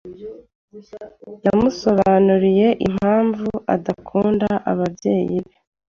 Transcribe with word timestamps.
Yamusobanuriye 1.45 2.67
impamvu 2.87 3.49
adakunda 3.75 4.49
ababyeyi 4.71 5.37
be. 5.45 5.53